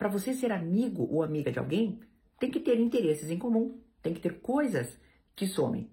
Para 0.00 0.08
você 0.08 0.32
ser 0.32 0.50
amigo 0.50 1.06
ou 1.12 1.22
amiga 1.22 1.52
de 1.52 1.58
alguém, 1.58 2.00
tem 2.38 2.50
que 2.50 2.58
ter 2.58 2.80
interesses 2.80 3.30
em 3.30 3.36
comum, 3.36 3.78
tem 4.02 4.14
que 4.14 4.20
ter 4.20 4.40
coisas 4.40 4.98
que 5.36 5.46
somem. 5.46 5.90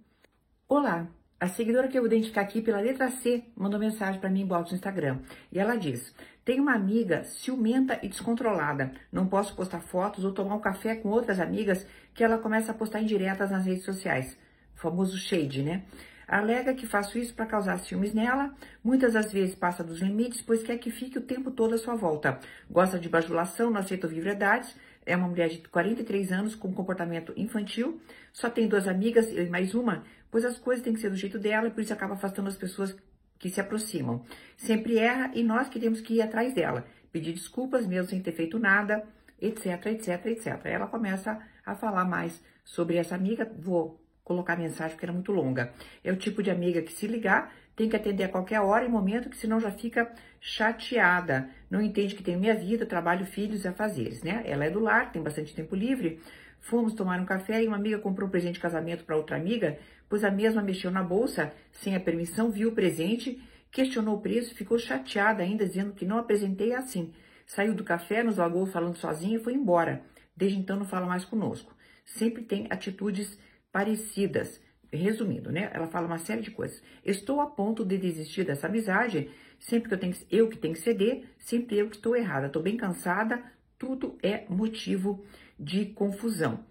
Olá, 0.66 1.10
a 1.38 1.50
seguidora 1.50 1.90
que 1.90 1.98
eu 1.98 2.04
vou 2.04 2.10
identificar 2.10 2.40
aqui 2.40 2.62
pela 2.62 2.80
letra 2.80 3.12
C 3.12 3.44
mandou 3.54 3.78
mensagem 3.78 4.22
para 4.22 4.30
mim 4.30 4.44
em 4.44 4.48
no 4.48 4.62
Instagram. 4.72 5.20
E 5.52 5.60
ela 5.60 5.76
diz: 5.76 6.16
Tenho 6.46 6.64
uma 6.64 6.74
amiga 6.74 7.26
ciumenta 7.26 8.00
e 8.02 8.08
descontrolada. 8.08 8.94
Não 9.12 9.28
posso 9.28 9.54
postar 9.54 9.82
fotos 9.82 10.24
ou 10.24 10.32
tomar 10.32 10.56
um 10.56 10.62
café 10.62 10.96
com 10.96 11.10
outras 11.10 11.42
amigas 11.42 11.86
que 12.14 12.24
ela 12.24 12.38
começa 12.38 12.72
a 12.72 12.76
postar 12.76 13.02
indiretas 13.02 13.52
nas 13.52 13.66
redes 13.66 13.84
sociais. 13.84 14.38
O 14.74 14.80
famoso 14.80 15.18
shade, 15.18 15.64
né? 15.64 15.84
Alega 16.28 16.74
que 16.74 16.86
faço 16.86 17.18
isso 17.18 17.34
para 17.34 17.46
causar 17.46 17.80
ciúmes 17.80 18.14
nela, 18.14 18.54
muitas 18.84 19.14
das 19.14 19.32
vezes 19.32 19.56
passa 19.56 19.82
dos 19.82 20.02
limites, 20.02 20.42
pois 20.42 20.62
quer 20.62 20.78
que 20.78 20.92
fique 20.92 21.18
o 21.18 21.22
tempo 21.22 21.52
todo 21.52 21.74
à 21.74 21.78
sua 21.78 21.96
volta. 21.96 22.38
Gosta 22.70 23.00
de 23.00 23.08
bajulação, 23.08 23.72
não 23.72 23.80
aceita 23.80 24.08
ouvir 24.08 24.20
verdades, 24.20 24.76
é 25.06 25.16
uma 25.16 25.30
mulher 25.30 25.48
de 25.48 25.60
43 25.60 26.34
anos 26.34 26.54
com 26.54 26.74
comportamento 26.74 27.32
infantil, 27.38 28.02
só 28.34 28.50
tem 28.50 28.68
duas 28.68 28.90
amigas 28.90 29.32
e 29.32 29.46
mais 29.46 29.74
uma, 29.74 30.04
pois 30.30 30.44
as 30.44 30.58
coisas 30.58 30.84
têm 30.84 30.94
que 30.94 31.00
ser 31.00 31.10
do 31.10 31.16
jeito 31.16 31.40
dela 31.40 31.68
e 31.68 31.72
por 31.72 31.82
isso 31.82 31.94
acaba 31.94 32.16
afastando 32.16 32.50
as 32.50 32.58
pessoas 32.58 32.94
que 33.40 33.50
se 33.50 33.62
aproximam. 33.62 34.26
Sempre 34.58 34.98
erra 34.98 35.32
e 35.34 35.42
nós 35.44 35.70
que 35.70 35.80
temos 35.80 36.02
que 36.02 36.16
ir 36.16 36.22
atrás 36.22 36.54
dela, 36.54 36.86
pedir 37.10 37.32
desculpas 37.32 37.88
mesmo 37.88 38.10
sem 38.10 38.22
ter 38.22 38.34
feito 38.34 38.60
nada, 38.60 39.02
etc, 39.42 39.86
etc, 39.86 40.26
etc. 40.26 40.66
Ela 40.66 40.88
começa 40.88 41.40
a 41.66 41.74
falar 41.74 42.04
mais 42.04 42.44
sobre 42.66 42.98
essa 42.98 43.16
amiga, 43.16 43.50
vou 43.58 43.98
colocar 44.28 44.58
mensagem 44.58 44.92
porque 44.92 45.06
era 45.06 45.14
muito 45.14 45.32
longa. 45.32 45.72
É 46.04 46.12
o 46.12 46.18
tipo 46.18 46.44
de 46.44 46.52
amiga 46.52 46.82
que 46.82 46.92
se 46.92 47.08
ligar, 47.08 47.56
tem 47.78 47.88
que 47.88 47.96
atender 47.96 48.26
a 48.26 48.28
qualquer 48.30 48.60
hora 48.60 48.84
e 48.84 48.90
momento, 48.90 49.30
que 49.30 49.38
senão 49.38 49.58
já 49.58 49.72
fica 49.72 50.12
chateada. 50.42 51.50
Não 51.72 51.82
entende 51.82 52.14
que 52.14 52.22
tem 52.22 52.36
minha 52.36 52.54
vida, 52.54 52.86
trabalho, 52.86 53.26
filhos 53.26 53.64
e 53.64 53.70
afazeres, 53.70 54.24
né? 54.24 54.44
Ela 54.46 54.66
é 54.66 54.70
do 54.70 54.82
lar, 54.82 55.14
tem 55.14 55.24
bastante 55.24 55.56
tempo 55.56 55.74
livre. 55.74 56.20
Fomos 56.60 56.94
tomar 56.94 57.22
um 57.22 57.26
café 57.26 57.64
e 57.64 57.68
uma 57.68 57.78
amiga 57.78 58.00
comprou 58.00 58.28
um 58.28 58.32
presente 58.32 58.56
de 58.56 58.60
casamento 58.60 59.06
para 59.06 59.16
outra 59.16 59.38
amiga, 59.38 59.80
pois 60.10 60.26
a 60.26 60.32
mesma 60.32 60.62
mexeu 60.62 60.92
na 60.92 61.02
bolsa 61.02 61.54
sem 61.72 61.96
a 61.96 62.00
permissão, 62.00 62.52
viu 62.52 62.70
o 62.70 62.76
presente, 62.76 63.42
questionou 63.72 64.18
o 64.18 64.22
preço, 64.22 64.56
ficou 64.56 64.78
chateada 64.78 65.42
ainda, 65.42 65.66
dizendo 65.66 65.94
que 65.94 66.06
não 66.06 66.18
apresentei 66.18 66.74
assim. 66.74 67.14
Saiu 67.46 67.74
do 67.74 67.86
café, 67.86 68.24
nos 68.24 68.36
largou 68.36 68.66
falando 68.66 68.98
sozinha 68.98 69.38
e 69.38 69.42
foi 69.42 69.54
embora. 69.54 70.02
Desde 70.36 70.60
então 70.60 70.76
não 70.76 70.86
fala 70.86 71.06
mais 71.06 71.24
conosco. 71.24 71.74
Sempre 72.04 72.44
tem 72.44 72.68
atitudes 72.70 73.40
parecidas. 73.78 74.60
Resumindo, 74.92 75.52
né? 75.52 75.70
Ela 75.72 75.86
fala 75.86 76.08
uma 76.08 76.18
série 76.18 76.42
de 76.42 76.50
coisas. 76.50 76.82
Estou 77.06 77.42
a 77.42 77.46
ponto 77.46 77.86
de 77.86 77.96
desistir 77.96 78.44
dessa 78.44 78.66
amizade, 78.66 79.30
sempre 79.60 79.90
que 79.90 79.94
eu 79.94 80.00
tenho 80.00 80.16
eu 80.32 80.50
que 80.50 80.58
tenho 80.58 80.74
que 80.74 80.80
ceder, 80.80 81.26
sempre 81.38 81.78
eu 81.78 81.88
que 81.88 81.98
estou 81.98 82.16
errada. 82.16 82.48
Estou 82.48 82.64
bem 82.64 82.76
cansada, 82.76 83.44
tudo 83.78 84.18
é 84.24 84.46
motivo 84.50 85.24
de 85.60 85.86
confusão. 85.88 86.66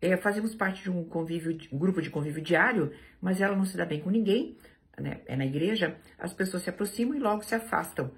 É, 0.00 0.16
fazemos 0.16 0.54
parte 0.54 0.82
de 0.84 0.90
um 0.90 1.04
convívio, 1.04 1.58
um 1.70 1.76
grupo 1.76 2.00
de 2.00 2.08
convívio 2.08 2.40
diário, 2.40 2.90
mas 3.20 3.42
ela 3.42 3.54
não 3.54 3.66
se 3.66 3.76
dá 3.76 3.84
bem 3.84 4.00
com 4.00 4.08
ninguém, 4.08 4.56
né? 4.98 5.20
É 5.26 5.36
na 5.36 5.44
igreja, 5.44 5.98
as 6.16 6.32
pessoas 6.32 6.62
se 6.62 6.70
aproximam 6.70 7.14
e 7.16 7.20
logo 7.20 7.42
se 7.42 7.54
afastam. 7.54 8.12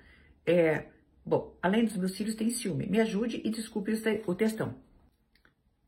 É, 0.47 0.85
bom, 1.27 1.57
além 1.61 1.85
dos 1.85 1.97
meus 1.97 2.17
filhos, 2.17 2.37
tem 2.37 2.51
ciúme. 2.51 2.87
Me 2.87 3.01
ajude 3.01 3.41
e 3.45 3.51
desculpe 3.51 3.93
o 4.27 4.35
textão. 4.37 4.77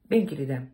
Bem, 0.08 0.26
querida, 0.26 0.68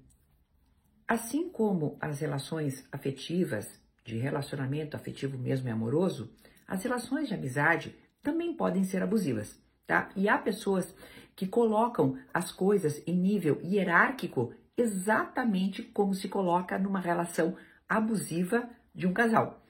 Assim 1.09 1.49
como 1.49 1.97
as 2.01 2.19
relações 2.19 2.85
afetivas, 2.91 3.81
de 4.05 4.17
relacionamento 4.17 4.97
afetivo 4.97 5.39
mesmo 5.39 5.69
e 5.69 5.71
amoroso, 5.71 6.33
as 6.67 6.83
relações 6.83 7.29
de 7.29 7.35
amizade 7.35 7.95
também 8.21 8.53
podem 8.53 8.83
ser 8.83 9.05
abusivas, 9.05 9.57
tá? 9.87 10.09
E 10.17 10.29
há 10.29 10.37
pessoas 10.37 10.93
que 11.37 11.47
colocam 11.47 12.19
as 12.35 12.51
coisas 12.51 13.01
em 13.07 13.15
nível 13.15 13.61
hierárquico 13.63 14.53
exatamente 14.77 15.81
como 15.81 16.13
se 16.13 16.29
coloca 16.29 16.77
numa 16.77 16.99
relação 16.99 17.57
abusiva 17.89 18.69
de 18.93 19.07
um 19.07 19.13
casal. 19.13 19.65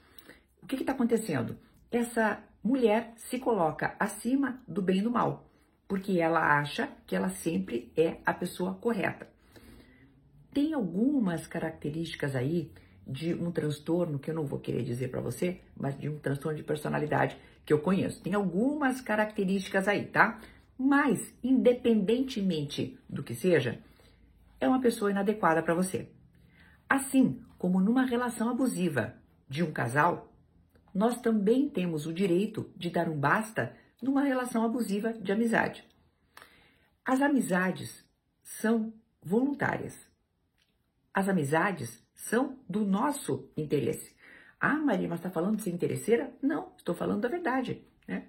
O 0.62 0.66
que 0.66 0.76
está 0.76 0.92
acontecendo? 0.92 1.58
Essa 1.90 2.42
mulher 2.64 3.12
se 3.16 3.38
coloca 3.38 3.94
acima 4.00 4.62
do 4.66 4.80
bem 4.80 4.98
e 4.98 5.02
do 5.02 5.10
mal, 5.10 5.50
porque 5.86 6.18
ela 6.18 6.58
acha 6.58 6.88
que 7.06 7.14
ela 7.14 7.28
sempre 7.28 7.92
é 7.94 8.16
a 8.24 8.32
pessoa 8.32 8.74
correta 8.74 9.35
tem 10.56 10.72
algumas 10.72 11.46
características 11.46 12.34
aí 12.34 12.72
de 13.06 13.34
um 13.34 13.52
transtorno 13.52 14.18
que 14.18 14.30
eu 14.30 14.34
não 14.34 14.46
vou 14.46 14.58
querer 14.58 14.82
dizer 14.82 15.10
para 15.10 15.20
você, 15.20 15.60
mas 15.76 16.00
de 16.00 16.08
um 16.08 16.18
transtorno 16.18 16.56
de 16.56 16.64
personalidade 16.64 17.36
que 17.62 17.74
eu 17.74 17.78
conheço. 17.78 18.22
Tem 18.22 18.32
algumas 18.32 19.02
características 19.02 19.86
aí, 19.86 20.06
tá? 20.06 20.40
Mas, 20.78 21.30
independentemente 21.44 22.98
do 23.06 23.22
que 23.22 23.34
seja, 23.34 23.82
é 24.58 24.66
uma 24.66 24.80
pessoa 24.80 25.10
inadequada 25.10 25.62
para 25.62 25.74
você. 25.74 26.08
Assim 26.88 27.38
como 27.58 27.78
numa 27.78 28.06
relação 28.06 28.48
abusiva 28.48 29.14
de 29.46 29.62
um 29.62 29.70
casal, 29.70 30.32
nós 30.94 31.20
também 31.20 31.68
temos 31.68 32.06
o 32.06 32.14
direito 32.14 32.72
de 32.74 32.88
dar 32.88 33.10
um 33.10 33.20
basta 33.20 33.76
numa 34.00 34.22
relação 34.22 34.64
abusiva 34.64 35.12
de 35.12 35.30
amizade. 35.32 35.84
As 37.04 37.20
amizades 37.20 38.06
são 38.42 38.94
voluntárias. 39.22 40.05
As 41.16 41.30
amizades 41.30 42.06
são 42.12 42.58
do 42.68 42.84
nosso 42.84 43.50
interesse. 43.56 44.14
Ah, 44.60 44.76
Maria, 44.76 45.08
mas 45.08 45.18
está 45.18 45.30
falando 45.30 45.56
de 45.56 45.62
ser 45.62 45.70
interesseira? 45.70 46.30
Não, 46.42 46.74
estou 46.76 46.94
falando 46.94 47.22
da 47.22 47.28
verdade. 47.30 47.82
Né? 48.06 48.28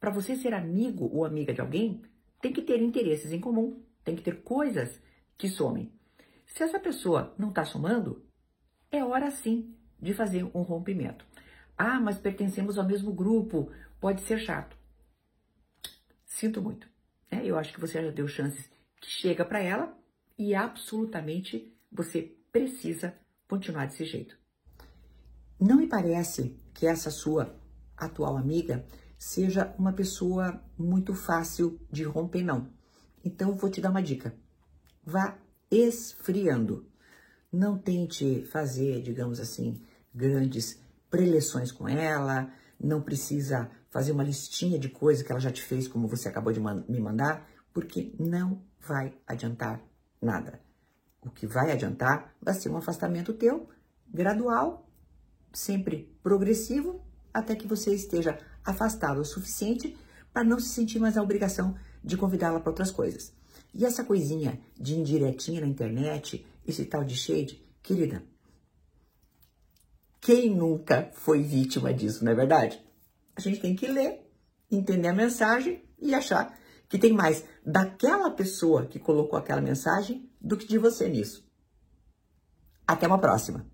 Para 0.00 0.10
você 0.10 0.34
ser 0.34 0.52
amigo 0.52 1.08
ou 1.14 1.24
amiga 1.24 1.54
de 1.54 1.60
alguém, 1.60 2.02
tem 2.42 2.52
que 2.52 2.62
ter 2.62 2.82
interesses 2.82 3.30
em 3.30 3.38
comum, 3.38 3.80
tem 4.02 4.16
que 4.16 4.24
ter 4.24 4.42
coisas 4.42 5.00
que 5.38 5.48
somem. 5.48 5.92
Se 6.44 6.64
essa 6.64 6.80
pessoa 6.80 7.32
não 7.38 7.50
está 7.50 7.64
somando, 7.64 8.26
é 8.90 9.04
hora 9.04 9.30
sim 9.30 9.76
de 10.02 10.12
fazer 10.12 10.42
um 10.52 10.62
rompimento. 10.62 11.24
Ah, 11.78 12.00
mas 12.00 12.18
pertencemos 12.18 12.76
ao 12.76 12.84
mesmo 12.84 13.12
grupo, 13.12 13.70
pode 14.00 14.22
ser 14.22 14.38
chato. 14.38 14.76
Sinto 16.24 16.60
muito. 16.60 16.88
Né? 17.30 17.42
Eu 17.44 17.56
acho 17.56 17.72
que 17.72 17.80
você 17.80 18.02
já 18.02 18.10
deu 18.10 18.26
chances 18.26 18.68
que 19.00 19.08
chega 19.08 19.44
para 19.44 19.60
ela 19.60 19.96
e 20.36 20.56
absolutamente 20.56 21.75
você 21.90 22.22
precisa 22.52 23.14
continuar 23.48 23.86
desse 23.86 24.04
jeito. 24.04 24.38
Não 25.58 25.76
me 25.76 25.86
parece 25.86 26.60
que 26.74 26.86
essa 26.86 27.10
sua 27.10 27.58
atual 27.96 28.36
amiga 28.36 28.84
seja 29.18 29.74
uma 29.78 29.92
pessoa 29.92 30.62
muito 30.76 31.14
fácil 31.14 31.80
de 31.90 32.04
romper, 32.04 32.42
não. 32.42 32.70
Então, 33.24 33.56
vou 33.56 33.70
te 33.70 33.80
dar 33.80 33.90
uma 33.90 34.02
dica. 34.02 34.34
Vá 35.04 35.38
esfriando. 35.70 36.86
Não 37.50 37.78
tente 37.78 38.44
fazer, 38.52 39.02
digamos 39.02 39.40
assim, 39.40 39.80
grandes 40.14 40.78
preleções 41.10 41.72
com 41.72 41.88
ela. 41.88 42.52
Não 42.78 43.00
precisa 43.00 43.70
fazer 43.88 44.12
uma 44.12 44.24
listinha 44.24 44.78
de 44.78 44.90
coisas 44.90 45.24
que 45.24 45.32
ela 45.32 45.40
já 45.40 45.50
te 45.50 45.62
fez, 45.62 45.88
como 45.88 46.06
você 46.06 46.28
acabou 46.28 46.52
de 46.52 46.60
me 46.60 47.00
mandar, 47.00 47.48
porque 47.72 48.14
não 48.18 48.62
vai 48.78 49.16
adiantar 49.26 49.80
nada. 50.20 50.65
O 51.26 51.30
que 51.30 51.44
vai 51.44 51.72
adiantar 51.72 52.32
vai 52.40 52.54
ser 52.54 52.68
um 52.68 52.76
afastamento 52.76 53.32
teu, 53.32 53.68
gradual, 54.08 54.88
sempre 55.52 56.16
progressivo, 56.22 57.04
até 57.34 57.56
que 57.56 57.66
você 57.66 57.92
esteja 57.92 58.38
afastado 58.64 59.20
o 59.20 59.24
suficiente 59.24 59.96
para 60.32 60.44
não 60.44 60.60
se 60.60 60.68
sentir 60.68 61.00
mais 61.00 61.16
a 61.16 61.22
obrigação 61.22 61.74
de 62.02 62.16
convidá-la 62.16 62.60
para 62.60 62.70
outras 62.70 62.92
coisas. 62.92 63.34
E 63.74 63.84
essa 63.84 64.04
coisinha 64.04 64.60
de 64.78 64.94
indiretinha 64.94 65.60
na 65.60 65.66
internet, 65.66 66.46
esse 66.64 66.84
tal 66.84 67.02
de 67.02 67.16
shade, 67.16 67.60
querida, 67.82 68.22
quem 70.20 70.54
nunca 70.54 71.10
foi 71.12 71.42
vítima 71.42 71.92
disso, 71.92 72.24
não 72.24 72.32
é 72.32 72.34
verdade? 72.36 72.80
A 73.34 73.40
gente 73.40 73.60
tem 73.60 73.74
que 73.74 73.88
ler, 73.88 74.30
entender 74.70 75.08
a 75.08 75.12
mensagem 75.12 75.82
e 75.98 76.14
achar 76.14 76.56
que 76.88 76.98
tem 76.98 77.12
mais 77.12 77.44
daquela 77.64 78.30
pessoa 78.30 78.86
que 78.86 78.98
colocou 78.98 79.38
aquela 79.38 79.60
mensagem 79.60 80.30
do 80.46 80.56
que 80.56 80.66
de 80.66 80.78
você 80.78 81.08
nisso. 81.08 81.44
Até 82.86 83.06
uma 83.06 83.18
próxima! 83.18 83.66